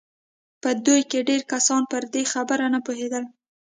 په 0.61 0.69
دوی 0.85 1.01
کې 1.09 1.19
ډېر 1.29 1.41
کسان 1.51 1.81
پر 1.91 2.03
دې 2.13 2.23
خبره 2.33 2.65
نه 2.73 2.79
پوهېدل 2.85 3.23